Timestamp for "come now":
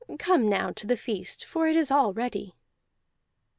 0.17-0.71